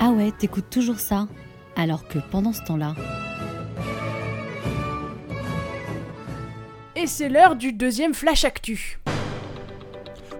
Ah 0.00 0.10
ouais, 0.10 0.32
t'écoutes 0.32 0.70
toujours 0.70 0.98
ça? 0.98 1.28
Alors 1.76 2.08
que 2.08 2.18
pendant 2.30 2.54
ce 2.54 2.62
temps-là, 2.62 2.94
Et 6.96 7.06
c'est 7.06 7.28
l'heure 7.28 7.56
du 7.56 7.72
deuxième 7.72 8.14
flash 8.14 8.44
actu. 8.44 8.98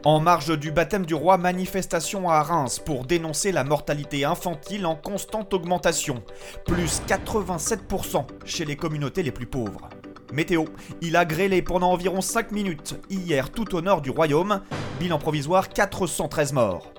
En 0.05 0.21
marge 0.21 0.59
du 0.59 0.71
baptême 0.71 1.07
du 1.07 1.15
roi, 1.15 1.39
manifestation 1.39 2.29
à 2.29 2.43
Reims 2.43 2.79
pour 2.79 3.07
dénoncer 3.07 3.53
la 3.53 3.65
mortalité 3.65 4.27
infantile 4.27 4.85
en 4.85 4.97
constante 4.97 5.55
augmentation. 5.55 6.23
Plus 6.67 7.01
87% 7.09 8.27
chez 8.45 8.67
les 8.67 8.77
communautés 8.77 9.23
les 9.23 9.33
plus 9.33 9.47
pauvres. 9.47 9.89
Météo, 10.31 10.67
il 11.01 11.17
a 11.17 11.25
grêlé 11.25 11.63
pendant 11.63 11.91
environ 11.91 12.21
5 12.21 12.53
minutes 12.53 13.01
hier 13.09 13.51
tout 13.51 13.75
au 13.75 13.81
nord 13.81 14.03
du 14.03 14.11
royaume. 14.11 14.61
Bilan 15.01 15.19
provisoire 15.19 15.71
413 15.71 16.53
morts. 16.53 16.93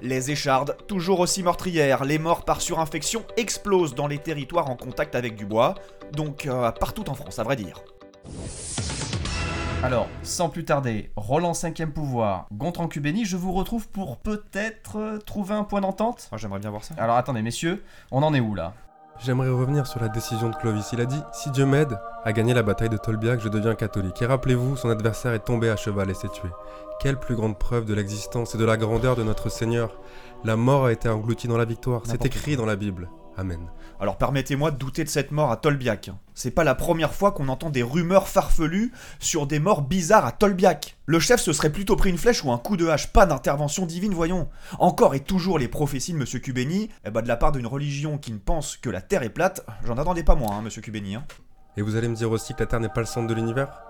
Les 0.00 0.30
échardes, 0.30 0.76
toujours 0.86 1.18
aussi 1.18 1.42
meurtrières, 1.42 2.04
les 2.04 2.20
morts 2.20 2.44
par 2.44 2.60
surinfection 2.60 3.24
explosent 3.36 3.96
dans 3.96 4.06
les 4.06 4.18
territoires 4.18 4.70
en 4.70 4.76
contact 4.76 5.16
avec 5.16 5.34
du 5.34 5.46
bois, 5.46 5.74
donc 6.12 6.46
euh, 6.46 6.70
partout 6.70 7.10
en 7.10 7.14
France 7.14 7.40
à 7.40 7.42
vrai 7.42 7.56
dire. 7.56 7.82
Alors, 9.82 10.06
sans 10.22 10.48
plus 10.48 10.64
tarder, 10.64 11.10
Roland 11.16 11.52
5ème 11.52 11.90
pouvoir, 11.90 12.46
Gontran 12.52 12.86
Cubeni, 12.86 13.24
je 13.24 13.36
vous 13.36 13.52
retrouve 13.52 13.88
pour 13.88 14.18
peut-être 14.18 14.96
euh, 14.96 15.18
trouver 15.18 15.54
un 15.54 15.64
point 15.64 15.80
d'entente 15.80 16.28
Moi 16.30 16.38
j'aimerais 16.38 16.60
bien 16.60 16.70
voir 16.70 16.84
ça. 16.84 16.94
Alors 16.98 17.16
attendez 17.16 17.42
messieurs, 17.42 17.82
on 18.12 18.22
en 18.22 18.32
est 18.32 18.38
où 18.38 18.54
là? 18.54 18.74
J'aimerais 19.18 19.48
revenir 19.48 19.88
sur 19.88 20.00
la 20.00 20.08
décision 20.08 20.50
de 20.50 20.54
Clovis. 20.54 20.90
Il 20.92 21.00
a 21.00 21.04
dit 21.04 21.20
Si 21.32 21.50
Dieu 21.50 21.66
m'aide 21.66 21.98
à 22.24 22.32
gagner 22.32 22.54
la 22.54 22.62
bataille 22.62 22.90
de 22.90 22.96
Tolbiac, 22.96 23.40
je 23.40 23.48
deviens 23.48 23.74
catholique. 23.74 24.22
Et 24.22 24.26
rappelez-vous, 24.26 24.76
son 24.76 24.88
adversaire 24.88 25.32
est 25.32 25.44
tombé 25.44 25.68
à 25.68 25.74
cheval 25.76 26.10
et 26.10 26.14
s'est 26.14 26.28
tué. 26.28 26.48
Quelle 27.00 27.18
plus 27.18 27.34
grande 27.34 27.58
preuve 27.58 27.84
de 27.84 27.94
l'existence 27.94 28.54
et 28.54 28.58
de 28.58 28.64
la 28.64 28.76
grandeur 28.76 29.16
de 29.16 29.24
notre 29.24 29.48
Seigneur 29.48 29.98
La 30.44 30.56
mort 30.56 30.86
a 30.86 30.92
été 30.92 31.08
engloutie 31.08 31.48
dans 31.48 31.58
la 31.58 31.64
victoire. 31.64 32.02
C'est 32.04 32.24
écrit 32.24 32.56
dans 32.56 32.66
la 32.66 32.76
Bible. 32.76 33.10
Amen. 33.36 33.70
Alors 33.98 34.18
permettez-moi 34.18 34.70
de 34.70 34.76
douter 34.76 35.04
de 35.04 35.08
cette 35.08 35.30
mort 35.30 35.50
à 35.50 35.56
Tolbiac. 35.56 36.10
C'est 36.34 36.50
pas 36.50 36.64
la 36.64 36.74
première 36.74 37.14
fois 37.14 37.32
qu'on 37.32 37.48
entend 37.48 37.70
des 37.70 37.82
rumeurs 37.82 38.28
farfelues 38.28 38.92
sur 39.20 39.46
des 39.46 39.58
morts 39.58 39.82
bizarres 39.82 40.26
à 40.26 40.32
Tolbiac. 40.32 40.98
Le 41.06 41.18
chef 41.18 41.40
se 41.40 41.52
serait 41.52 41.72
plutôt 41.72 41.96
pris 41.96 42.10
une 42.10 42.18
flèche 42.18 42.44
ou 42.44 42.52
un 42.52 42.58
coup 42.58 42.76
de 42.76 42.88
hache, 42.88 43.12
pas 43.12 43.24
d'intervention 43.24 43.86
divine, 43.86 44.12
voyons. 44.12 44.48
Encore 44.78 45.14
et 45.14 45.20
toujours 45.20 45.58
les 45.58 45.68
prophéties 45.68 46.12
de 46.12 46.18
Monsieur 46.18 46.40
Cubeni, 46.40 46.90
eh 47.06 47.10
ben 47.10 47.22
de 47.22 47.28
la 47.28 47.36
part 47.36 47.52
d'une 47.52 47.66
religion 47.66 48.18
qui 48.18 48.32
ne 48.32 48.38
pense 48.38 48.76
que 48.76 48.90
la 48.90 49.00
Terre 49.00 49.22
est 49.22 49.30
plate, 49.30 49.64
j'en 49.84 49.96
attendais 49.96 50.24
pas 50.24 50.34
moins, 50.34 50.58
hein, 50.58 50.62
Monsieur 50.62 50.82
Cubeni. 50.82 51.14
Hein. 51.14 51.24
Et 51.78 51.82
vous 51.82 51.96
allez 51.96 52.08
me 52.08 52.14
dire 52.14 52.30
aussi 52.30 52.54
que 52.54 52.60
la 52.60 52.66
Terre 52.66 52.80
n'est 52.80 52.88
pas 52.90 53.00
le 53.00 53.06
centre 53.06 53.28
de 53.28 53.34
l'univers? 53.34 53.82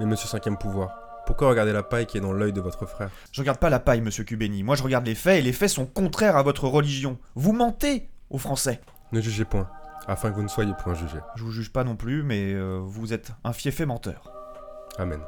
Mais 0.00 0.06
monsieur 0.06 0.26
cinquième 0.26 0.56
pouvoir, 0.56 0.98
pourquoi 1.26 1.48
regarder 1.48 1.72
la 1.72 1.82
paille 1.82 2.06
qui 2.06 2.16
est 2.16 2.22
dans 2.22 2.32
l'œil 2.32 2.52
de 2.52 2.60
votre 2.60 2.86
frère? 2.86 3.10
Je 3.30 3.40
regarde 3.40 3.58
pas 3.58 3.70
la 3.70 3.78
paille, 3.78 4.00
Monsieur 4.00 4.24
Cubeni. 4.24 4.64
Moi 4.64 4.74
je 4.74 4.82
regarde 4.82 5.06
les 5.06 5.14
faits 5.14 5.38
et 5.38 5.42
les 5.42 5.52
faits 5.52 5.68
sont 5.68 5.86
contraires 5.86 6.36
à 6.36 6.42
votre 6.42 6.66
religion. 6.66 7.18
Vous 7.36 7.52
mentez 7.52 8.08
aux 8.30 8.38
Français. 8.38 8.80
Ne 9.12 9.20
jugez 9.20 9.44
point. 9.44 9.68
afin 10.06 10.30
que 10.30 10.36
vous 10.36 10.42
ne 10.42 10.48
soyez 10.48 10.72
point 10.82 10.94
jugés. 10.94 11.18
Je 11.36 11.42
vous 11.44 11.50
juge 11.52 11.70
pas 11.72 11.84
non 11.84 11.94
plus, 11.96 12.22
mais 12.22 12.52
euh, 12.54 12.80
vous 12.82 13.12
êtes 13.12 13.32
un 13.44 13.52
fiefé 13.52 13.84
menteur. 13.86 14.32
Amen. 14.98 15.20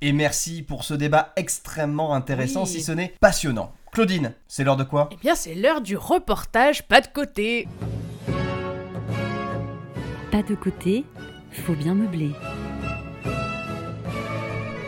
Et 0.00 0.12
merci 0.12 0.62
pour 0.62 0.84
ce 0.84 0.94
débat 0.94 1.32
extrêmement 1.36 2.14
intéressant, 2.14 2.62
Oui. 2.62 2.68
si 2.68 2.82
ce 2.82 2.92
n'est 2.92 3.14
passionnant. 3.20 3.72
Claudine, 3.92 4.32
c'est 4.46 4.64
l'heure 4.64 4.76
de 4.76 4.84
quoi? 4.84 5.08
Eh 5.12 5.16
bien, 5.16 5.34
c'est 5.34 5.54
l'heure 5.54 5.80
du 5.80 5.96
reportage 5.96 6.82
pas 6.86 7.00
de 7.00 7.06
côté. 7.08 7.66
Pas 10.30 10.42
de 10.42 10.54
côté, 10.54 11.04
faut 11.52 11.74
bien 11.74 11.94
meubler. 11.94 12.32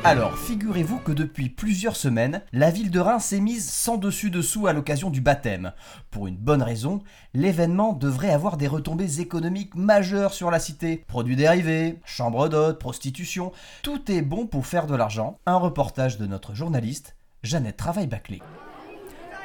Alors, 0.03 0.39
figurez-vous 0.39 0.99
que 0.99 1.13
depuis 1.13 1.51
plusieurs 1.51 1.95
semaines, 1.95 2.41
la 2.55 2.71
ville 2.71 2.91
de 2.91 3.01
Reims 3.01 3.23
s'est 3.27 3.41
mise 3.41 3.69
sans 3.71 3.99
dessus 3.99 4.31
dessous 4.31 4.67
à 4.67 4.73
l'occasion 4.73 5.11
du 5.11 5.21
baptême. 5.21 5.75
Pour 6.11 6.27
une 6.27 6.39
bonne 6.39 6.63
raison, 6.63 7.03
l'événement 7.35 7.93
devrait 7.93 8.31
avoir 8.31 8.57
des 8.57 8.67
retombées 8.67 9.21
économiques 9.21 9.75
majeures 9.75 10.33
sur 10.33 10.51
la 10.51 10.59
cité. 10.59 11.05
Produits 11.07 11.37
dérivés, 11.37 12.01
chambres 12.07 12.49
d'hôtes, 12.49 12.79
prostitution, 12.79 13.53
tout 13.83 14.11
est 14.11 14.23
bon 14.23 14.47
pour 14.47 14.65
faire 14.65 14.87
de 14.87 14.97
l'argent. 14.97 15.39
Un 15.45 15.57
reportage 15.57 16.17
de 16.17 16.27
notre 16.27 16.55
journaliste, 16.55 17.15
Jeannette 17.43 17.77
Travail-Baclé. 17.77 18.41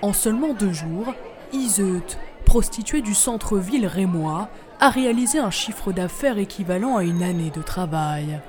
En 0.01 0.13
seulement 0.13 0.53
deux 0.53 0.71
jours, 0.71 1.13
Iseut, 1.51 2.17
prostituée 2.45 3.01
du 3.01 3.13
centre-ville 3.13 3.87
rémois, 3.87 4.47
a 4.79 4.89
réalisé 4.89 5.37
un 5.37 5.51
chiffre 5.51 5.91
d'affaires 5.91 6.37
équivalent 6.37 6.95
à 6.95 7.03
une 7.03 7.23
année 7.23 7.51
de 7.51 7.61
travail. 7.61 8.39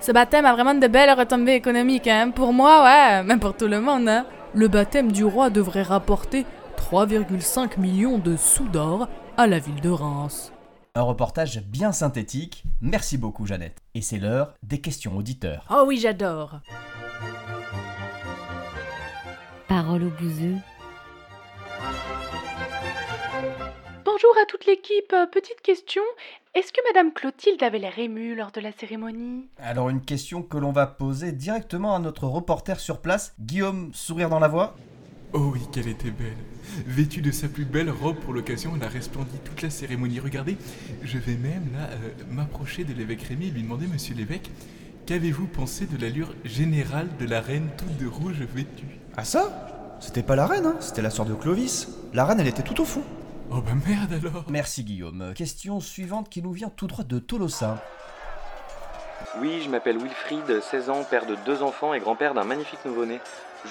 Ce 0.00 0.12
baptême 0.12 0.44
a 0.44 0.52
vraiment 0.52 0.74
de 0.74 0.86
belles 0.86 1.10
retombées 1.18 1.54
économiques, 1.54 2.06
hein. 2.06 2.30
Pour 2.30 2.52
moi, 2.52 2.84
ouais, 2.84 3.22
même 3.22 3.40
pour 3.40 3.56
tout 3.56 3.68
le 3.68 3.80
monde, 3.80 4.08
hein. 4.08 4.26
Le 4.54 4.68
baptême 4.68 5.12
du 5.12 5.24
roi 5.24 5.50
devrait 5.50 5.82
rapporter 5.82 6.46
3,5 6.76 7.78
millions 7.78 8.18
de 8.18 8.36
sous 8.36 8.68
d'or 8.68 9.08
à 9.36 9.46
la 9.46 9.58
ville 9.58 9.80
de 9.80 9.90
Reims. 9.90 10.52
Un 10.94 11.02
reportage 11.02 11.62
bien 11.62 11.92
synthétique. 11.92 12.64
Merci 12.80 13.18
beaucoup, 13.18 13.46
Jeannette. 13.46 13.78
Et 13.94 14.02
c'est 14.02 14.18
l'heure 14.18 14.54
des 14.62 14.80
questions 14.80 15.16
auditeurs. 15.16 15.64
Oh 15.70 15.84
oui, 15.86 15.98
j'adore. 15.98 16.60
Parole 19.68 20.04
au 20.04 20.10
bouseux. 20.10 20.56
Bonjour 24.20 24.42
à 24.42 24.46
toute 24.46 24.66
l'équipe. 24.66 25.12
Euh, 25.12 25.26
Petite 25.26 25.60
question. 25.62 26.02
Est-ce 26.56 26.72
que 26.72 26.80
Madame 26.92 27.12
Clotilde 27.12 27.62
avait 27.62 27.78
l'air 27.78 27.96
émue 28.00 28.34
lors 28.34 28.50
de 28.50 28.60
la 28.60 28.72
cérémonie? 28.72 29.46
Alors 29.58 29.90
une 29.90 30.00
question 30.00 30.42
que 30.42 30.56
l'on 30.56 30.72
va 30.72 30.88
poser 30.88 31.30
directement 31.30 31.94
à 31.94 32.00
notre 32.00 32.26
reporter 32.26 32.80
sur 32.80 32.98
place, 33.00 33.32
Guillaume 33.38 33.92
Sourire 33.94 34.28
dans 34.28 34.40
la 34.40 34.48
voix. 34.48 34.74
Oh 35.34 35.52
oui, 35.52 35.60
qu'elle 35.72 35.86
était 35.86 36.10
belle. 36.10 36.36
Vêtue 36.84 37.20
de 37.20 37.30
sa 37.30 37.46
plus 37.46 37.64
belle 37.64 37.90
robe 37.90 38.16
pour 38.16 38.32
l'occasion, 38.32 38.72
elle 38.74 38.82
a 38.82 38.88
resplendi 38.88 39.38
toute 39.44 39.62
la 39.62 39.70
cérémonie. 39.70 40.18
Regardez, 40.18 40.56
je 41.04 41.18
vais 41.18 41.36
même 41.36 41.68
là 41.72 41.84
euh, 41.84 42.24
m'approcher 42.28 42.82
de 42.82 42.94
l'évêque 42.94 43.22
Rémy 43.22 43.46
et 43.46 43.50
lui 43.50 43.62
demander, 43.62 43.86
monsieur 43.86 44.16
l'évêque, 44.16 44.50
qu'avez-vous 45.06 45.46
pensé 45.46 45.86
de 45.86 45.96
l'allure 45.96 46.34
générale 46.44 47.08
de 47.20 47.26
la 47.26 47.40
reine 47.40 47.68
toute 47.76 47.96
de 47.98 48.08
rouge 48.08 48.40
vêtue? 48.52 48.98
Ah 49.16 49.24
ça? 49.24 49.96
C'était 50.00 50.24
pas 50.24 50.34
la 50.34 50.46
reine, 50.48 50.66
hein 50.66 50.76
C'était 50.80 51.02
la 51.02 51.10
sœur 51.10 51.26
de 51.26 51.34
Clovis. 51.34 51.88
La 52.14 52.24
reine, 52.24 52.40
elle 52.40 52.48
était 52.48 52.64
tout 52.64 52.80
au 52.80 52.84
fond. 52.84 53.04
Oh 53.50 53.62
bah 53.62 53.72
merde 53.86 54.12
alors 54.12 54.44
Merci 54.48 54.84
Guillaume. 54.84 55.32
Question 55.34 55.80
suivante 55.80 56.28
qui 56.28 56.42
nous 56.42 56.52
vient 56.52 56.68
tout 56.68 56.86
droit 56.86 57.04
de 57.04 57.18
Tolosa. 57.18 57.82
Oui, 59.40 59.62
je 59.64 59.70
m'appelle 59.70 59.98
Wilfried, 59.98 60.60
16 60.60 60.90
ans, 60.90 61.04
père 61.04 61.26
de 61.26 61.36
deux 61.46 61.62
enfants 61.62 61.94
et 61.94 62.00
grand-père 62.00 62.34
d'un 62.34 62.44
magnifique 62.44 62.84
nouveau-né. 62.84 63.20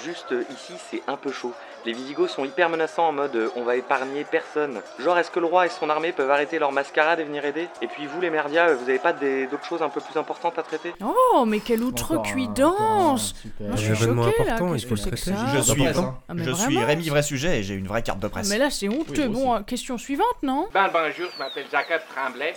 Juste 0.03 0.31
euh, 0.33 0.43
ici, 0.51 0.73
c'est 0.91 1.01
un 1.07 1.15
peu 1.15 1.31
chaud. 1.31 1.53
Les 1.85 1.93
Visigoths 1.93 2.29
sont 2.29 2.43
hyper 2.43 2.69
menaçants 2.69 3.07
en 3.07 3.11
mode 3.13 3.35
euh, 3.35 3.49
on 3.55 3.63
va 3.63 3.75
épargner 3.77 4.25
personne. 4.29 4.81
Genre, 4.99 5.17
est-ce 5.17 5.31
que 5.31 5.39
le 5.39 5.45
roi 5.45 5.65
et 5.65 5.69
son 5.69 5.89
armée 5.89 6.11
peuvent 6.11 6.29
arrêter 6.29 6.59
leur 6.59 6.71
mascarade 6.73 7.19
et 7.19 7.23
venir 7.23 7.45
aider? 7.45 7.69
Et 7.81 7.87
puis 7.87 8.05
vous, 8.05 8.19
les 8.19 8.29
merdias, 8.29 8.69
euh, 8.69 8.75
vous 8.75 8.89
avez 8.89 8.99
pas 8.99 9.13
d'autres 9.13 9.63
choses 9.65 9.81
un 9.81 9.89
peu 9.89 10.01
plus 10.01 10.17
importantes 10.19 10.59
à 10.59 10.63
traiter? 10.63 10.93
Oh, 11.03 11.45
mais 11.47 11.59
quelle 11.61 11.83
outrecuidance 11.83 13.33
Moi, 13.59 13.71
je 13.75 13.93
suis 13.93 14.03
événement 14.03 14.23
choquée, 14.23 14.43
là. 14.43 14.53
important, 14.55 14.73
il 14.75 14.81
Qu'est-ce 14.81 14.87
faut 14.87 14.95
que 14.95 14.99
le 14.99 15.03
c'est 15.03 15.09
que 15.11 15.15
traiter. 15.31 15.37
ça 15.37 15.55
Je 15.55 15.61
suis, 15.61 15.87
Ah, 16.27 16.33
mais 16.33 16.43
je 16.43 16.51
suis 16.51 16.73
vraiment 16.75 16.87
Rémi 16.87 17.09
Vrai 17.09 17.23
Sujet 17.23 17.59
et 17.59 17.63
j'ai 17.63 17.73
une 17.75 17.87
vraie 17.87 18.03
carte 18.03 18.19
de 18.19 18.27
Ah, 18.27 18.29
presse. 18.29 18.49
mais 18.49 18.57
là, 18.57 18.69
c'est 18.69 18.89
honteux. 18.89 19.27
bon, 19.29 19.63
question 19.63 19.97
suivante, 19.97 20.27
non? 20.43 20.67
Ben 20.73 20.89
bonjour, 20.91 21.29
je 21.33 21.39
m'appelle 21.39 21.65
Jacob 21.71 22.01
Tremblay. 22.13 22.53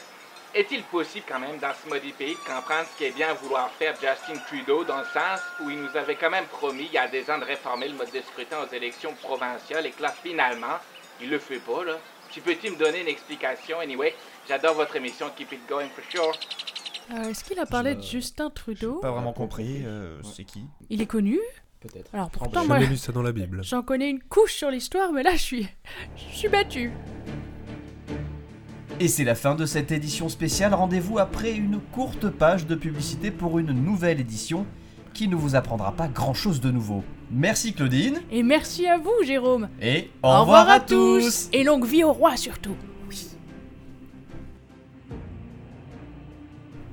Est-il 0.54 0.82
possible 0.84 1.24
quand 1.28 1.38
même 1.38 1.58
dans 1.58 1.72
ce 1.72 1.88
maudit 1.88 2.12
pays 2.12 2.34
de 2.34 2.38
comprendre 2.40 2.84
ce 2.92 2.98
qu'est 2.98 3.12
bien 3.14 3.32
vouloir 3.34 3.70
faire 3.70 3.94
Justin 3.94 4.40
Trudeau 4.48 4.82
dans 4.84 4.98
le 4.98 5.04
sens 5.04 5.40
où 5.62 5.70
il 5.70 5.80
nous 5.80 5.96
avait 5.96 6.16
quand 6.16 6.30
même 6.30 6.46
promis 6.46 6.86
il 6.86 6.92
y 6.92 6.98
a 6.98 7.06
des 7.06 7.30
ans 7.30 7.38
de 7.38 7.44
réformer 7.44 7.88
le 7.88 7.94
mode 7.94 8.10
de 8.12 8.20
scrutin 8.20 8.56
aux 8.68 8.74
élections 8.74 9.14
provinciales 9.22 9.86
et 9.86 9.90
que 9.90 10.02
là 10.02 10.12
finalement, 10.22 10.78
il 11.20 11.30
le 11.30 11.38
fait 11.38 11.60
pas 11.60 11.84
là? 11.84 11.98
Tu 12.32 12.40
peux-tu 12.40 12.70
me 12.70 12.76
donner 12.76 13.00
une 13.00 13.08
explication? 13.08 13.78
Anyway? 13.80 14.14
J'adore 14.48 14.74
votre 14.74 14.96
émission 14.96 15.26
Keep 15.36 15.52
It 15.52 15.60
Going 15.68 15.88
for 15.88 16.04
sure. 16.10 16.32
Euh, 17.12 17.30
Est-ce 17.30 17.44
qu'il 17.44 17.58
a 17.60 17.66
parlé 17.66 17.94
de 17.94 18.02
Justin 18.02 18.50
Trudeau? 18.50 18.98
Pas 19.00 19.10
vraiment 19.12 19.32
compris, 19.32 19.82
euh, 19.84 20.20
c'est 20.22 20.44
qui? 20.44 20.64
Il 20.88 21.00
est 21.00 21.06
connu? 21.06 21.38
Peut-être. 21.80 22.12
Alors 22.14 22.28
J'ai 22.32 22.38
pourtant, 22.38 22.64
moi, 22.66 22.76
jamais 22.78 22.90
lu 22.90 22.96
ça 22.96 23.10
dans 23.12 23.22
la 23.22 23.32
Bible. 23.32 23.62
j'en 23.64 23.82
connais 23.82 24.10
une 24.10 24.22
couche 24.22 24.54
sur 24.54 24.70
l'histoire, 24.70 25.12
mais 25.12 25.22
là, 25.22 25.32
je 25.32 25.42
suis, 25.42 25.68
je 26.16 26.36
suis 26.36 26.48
battue. 26.48 26.92
Et 29.00 29.08
c'est 29.08 29.24
la 29.24 29.34
fin 29.34 29.54
de 29.54 29.64
cette 29.64 29.92
édition 29.92 30.28
spéciale. 30.28 30.74
Rendez-vous 30.74 31.18
après 31.18 31.52
une 31.52 31.80
courte 31.92 32.28
page 32.28 32.66
de 32.66 32.74
publicité 32.74 33.30
pour 33.30 33.58
une 33.58 33.72
nouvelle 33.72 34.20
édition 34.20 34.66
qui 35.14 35.26
ne 35.26 35.34
vous 35.36 35.56
apprendra 35.56 35.92
pas 35.92 36.06
grand-chose 36.06 36.60
de 36.60 36.70
nouveau. 36.70 37.02
Merci 37.30 37.72
Claudine 37.72 38.20
Et 38.30 38.42
merci 38.42 38.86
à 38.86 38.98
vous, 38.98 39.24
Jérôme. 39.24 39.70
et 39.80 40.10
au, 40.22 40.40
revoir, 40.40 40.68
à 40.68 40.80
tous 40.80 41.48
Et 41.54 41.64
longue 41.64 41.86
vie 41.86 42.04
au 42.04 42.12
roi 42.12 42.36
surtout. 42.36 42.76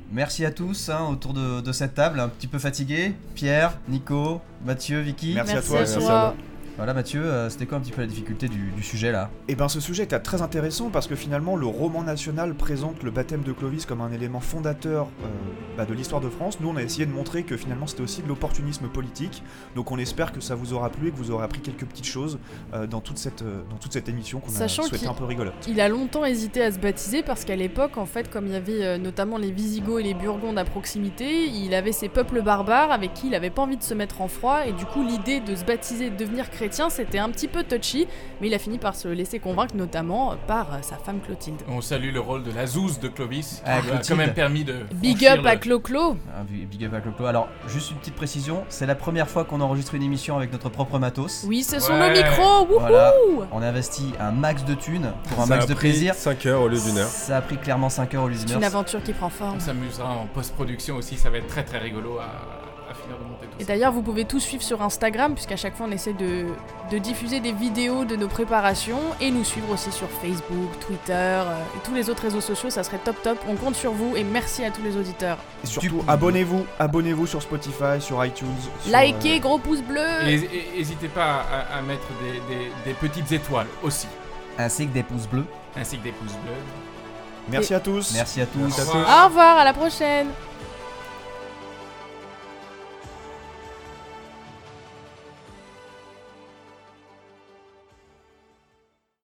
Merci 0.09 0.45
à 0.45 0.51
tous 0.51 0.87
hein, 0.87 1.09
autour 1.11 1.33
de, 1.33 1.59
de 1.59 1.71
cette 1.73 1.93
table, 1.93 2.21
un 2.21 2.29
petit 2.29 2.47
peu 2.47 2.57
fatigué. 2.57 3.11
Pierre, 3.35 3.77
Nico, 3.89 4.39
Mathieu, 4.65 5.01
Vicky. 5.01 5.33
Merci 5.35 5.51
à 5.51 5.55
Merci 5.55 5.67
toi, 5.69 5.77
à 5.77 5.81
merci 5.81 5.97
toi. 5.99 6.35
Voilà 6.77 6.93
Mathieu, 6.93 7.25
euh, 7.25 7.49
c'était 7.49 7.65
quoi 7.65 7.79
un 7.79 7.81
petit 7.81 7.91
peu 7.91 8.01
la 8.01 8.07
difficulté 8.07 8.47
du, 8.47 8.69
du 8.69 8.83
sujet 8.83 9.11
là? 9.11 9.31
Eh 9.47 9.55
ben 9.55 9.67
ce 9.67 9.79
sujet 9.79 10.03
était 10.03 10.19
très 10.19 10.43
intéressant 10.43 10.91
parce 10.91 11.07
que 11.07 11.15
finalement 11.15 11.55
le 11.55 11.65
roman 11.65 12.03
national 12.03 12.53
présente 12.53 13.01
le 13.01 13.09
baptême 13.09 13.41
de 13.41 13.51
Clovis 13.51 13.87
comme 13.87 13.99
un 13.99 14.11
élément 14.11 14.39
fondateur 14.39 15.07
euh, 15.23 15.27
bah, 15.75 15.85
de 15.85 15.93
l'histoire 15.95 16.21
de 16.21 16.29
France. 16.29 16.59
Nous 16.59 16.69
on 16.69 16.75
a 16.75 16.83
essayé 16.83 17.07
de 17.07 17.11
montrer 17.11 17.41
que 17.41 17.57
finalement 17.57 17.87
c'était 17.87 18.03
aussi 18.03 18.21
de 18.21 18.27
l'opportunisme 18.27 18.89
politique. 18.89 19.41
Donc 19.75 19.91
on 19.91 19.97
espère 19.97 20.31
que 20.31 20.39
ça 20.39 20.53
vous 20.53 20.73
aura 20.73 20.91
plu 20.91 21.07
et 21.07 21.11
que 21.11 21.17
vous 21.17 21.31
aurez 21.31 21.45
appris 21.45 21.61
quelques 21.61 21.85
petites 21.85 22.05
choses 22.05 22.37
euh, 22.75 22.85
dans, 22.85 23.01
toute 23.01 23.17
cette, 23.17 23.41
euh, 23.41 23.63
dans 23.71 23.77
toute 23.77 23.93
cette 23.93 24.07
émission 24.07 24.39
qu'on 24.39 24.51
a 24.51 24.55
Sachant 24.55 24.83
souhaité 24.83 25.07
un 25.07 25.15
peu 25.15 25.25
rigolote. 25.25 25.55
Il 25.67 25.81
a 25.81 25.89
longtemps 25.89 26.25
hésité 26.25 26.61
à 26.61 26.71
se 26.71 26.77
baptiser 26.77 27.23
parce 27.23 27.43
qu'à 27.43 27.55
l'époque, 27.55 27.97
en 27.97 28.05
fait, 28.05 28.29
comme 28.29 28.45
il 28.45 28.53
y 28.53 28.55
avait 28.55 28.85
euh, 28.85 28.97
notamment 28.99 29.39
les 29.39 29.49
Visigoths 29.49 30.01
et 30.01 30.03
les 30.03 30.13
Burgondes 30.13 30.59
à 30.59 30.63
proximité, 30.65 31.45
il 31.45 31.73
avait 31.73 31.91
ces 31.91 32.07
peuples 32.07 32.43
barbares 32.43 32.91
avec 32.91 33.15
qui 33.15 33.29
il 33.29 33.35
avait 33.35 33.49
pas 33.49 33.63
envie 33.63 33.77
de 33.77 33.83
se 33.83 33.95
mettre 33.95 34.21
en 34.21 34.27
froid 34.27 34.67
et 34.67 34.73
du 34.73 34.85
coup 34.85 35.03
l'idée 35.03 35.39
de 35.39 35.55
se 35.55 35.65
baptiser 35.65 36.05
et 36.05 36.09
de 36.11 36.17
devenir 36.17 36.51
chrétien 36.51 36.66
c'était 36.89 37.19
un 37.19 37.29
petit 37.29 37.47
peu 37.47 37.63
touchy, 37.63 38.07
mais 38.41 38.47
il 38.47 38.53
a 38.53 38.59
fini 38.59 38.77
par 38.77 38.95
se 38.95 39.07
laisser 39.07 39.39
convaincre 39.39 39.75
notamment 39.75 40.35
par 40.47 40.67
sa 40.83 40.95
femme 40.97 41.19
Clotilde. 41.19 41.61
On 41.67 41.81
salue 41.81 42.11
le 42.13 42.19
rôle 42.19 42.43
de 42.43 42.51
la 42.51 42.65
zouze 42.67 42.99
de 42.99 43.07
Clovis, 43.07 43.61
Ah, 43.65 43.79
qui 43.81 43.91
a 43.91 43.97
quand 44.07 44.15
même 44.15 44.33
permis 44.33 44.63
de. 44.63 44.75
Big 44.95 45.25
up 45.25 45.45
à 45.45 45.55
Clo-Clo 45.57 46.17
Ah, 46.35 46.43
big 46.49 46.85
up 46.85 46.93
à 46.93 47.01
Clo-Clo. 47.01 47.25
Alors, 47.25 47.47
juste 47.67 47.91
une 47.91 47.97
petite 47.97 48.15
précision, 48.15 48.63
c'est 48.69 48.85
la 48.85 48.95
première 48.95 49.29
fois 49.29 49.45
qu'on 49.45 49.61
enregistre 49.61 49.95
une 49.95 50.03
émission 50.03 50.37
avec 50.37 50.51
notre 50.51 50.69
propre 50.69 50.99
matos. 50.99 51.43
Oui, 51.47 51.63
ce 51.63 51.79
sont 51.79 51.93
Ouais. 51.93 52.09
nos 52.09 52.15
micros 52.23 52.65
Wouhou 52.67 52.79
Voilà. 52.79 53.13
On 53.51 53.61
a 53.61 53.67
investi 53.67 54.13
un 54.19 54.31
max 54.31 54.63
de 54.65 54.73
thunes 54.73 55.11
pour 55.29 55.39
un 55.41 55.45
Ça 55.45 55.49
max 55.55 55.63
a 55.65 55.67
de 55.67 55.73
pris 55.73 55.89
plaisir. 55.89 56.13
5 56.15 56.45
heures 56.45 56.61
au 56.61 56.67
lieu 56.67 56.79
d'une 56.79 56.97
heure. 56.97 57.07
Ça 57.07 57.37
a 57.37 57.41
pris 57.41 57.57
clairement 57.57 57.89
5 57.89 58.13
heures 58.15 58.23
au 58.23 58.27
lieu 58.27 58.35
d'une 58.35 58.47
C'est 58.47 58.53
heure. 58.53 58.59
une 58.59 58.65
aventure 58.65 59.01
qui 59.03 59.13
prend 59.13 59.29
forme. 59.29 59.57
On 59.57 59.59
s'amusera 59.59 60.09
en 60.09 60.25
post-production 60.27 60.95
aussi, 60.95 61.15
ça 61.17 61.29
va 61.29 61.37
être 61.37 61.47
très 61.47 61.63
très 61.63 61.77
rigolo 61.79 62.17
à 62.19 62.56
finir 63.07 63.17
de 63.19 63.23
monter 63.29 63.45
tout 63.47 63.57
Et 63.59 63.63
ça. 63.63 63.67
d'ailleurs, 63.67 63.91
vous 63.93 64.01
pouvez 64.01 64.25
tout 64.25 64.39
suivre 64.39 64.61
sur 64.63 64.81
Instagram, 64.81 65.33
puisqu'à 65.33 65.55
chaque 65.57 65.75
fois 65.75 65.87
on 65.89 65.91
essaie 65.91 66.13
de, 66.13 66.45
de 66.91 66.97
diffuser 66.97 67.39
des 67.39 67.51
vidéos 67.53 68.05
de 68.05 68.15
nos 68.15 68.27
préparations 68.27 68.99
et 69.21 69.31
nous 69.31 69.43
suivre 69.43 69.71
aussi 69.73 69.91
sur 69.91 70.09
Facebook, 70.09 70.69
Twitter 70.85 71.13
euh, 71.13 71.55
et 71.75 71.79
tous 71.85 71.93
les 71.93 72.09
autres 72.09 72.23
réseaux 72.23 72.41
sociaux. 72.41 72.69
Ça 72.69 72.83
serait 72.83 72.99
top 72.99 73.21
top. 73.23 73.37
On 73.49 73.55
compte 73.55 73.75
sur 73.75 73.91
vous 73.91 74.15
et 74.15 74.23
merci 74.23 74.63
à 74.65 74.71
tous 74.71 74.81
les 74.83 74.95
auditeurs. 74.97 75.37
Et 75.63 75.67
surtout 75.67 75.87
Du- 75.87 75.93
abonnez-vous, 76.07 76.65
abonnez-vous 76.79 77.27
sur 77.27 77.41
Spotify, 77.41 77.99
sur 77.99 78.23
iTunes. 78.25 78.47
sur, 78.83 78.91
Likez, 78.97 79.37
euh, 79.37 79.39
gros 79.39 79.57
pouce 79.59 79.81
bleu 79.81 80.05
Et 80.27 80.49
n'hésitez 80.77 81.07
pas 81.07 81.45
à, 81.51 81.77
à 81.77 81.81
mettre 81.81 82.07
des, 82.21 82.55
des- 82.55 82.71
des 82.85 82.93
petites 82.93 83.31
étoiles 83.31 83.67
aussi, 83.83 84.07
Ainsi 84.57 84.87
que 84.87 84.93
des 84.93 85.03
pouces 85.03 85.27
bleus. 85.27 85.45
ainsi 85.75 85.97
que 85.97 86.03
des 86.03 86.11
pouces 86.11 86.33
bleus. 86.43 86.53
Merci 87.49 87.73
à 87.73 87.79
tous. 87.79 88.11
Merci 88.13 88.41
à 88.41 88.45
tous. 88.45 88.59
Au 88.77 88.81
revoir. 88.81 89.23
Au 89.23 89.27
revoir, 89.29 89.57
à 89.59 89.63
la 89.63 89.73
prochaine 89.73 90.27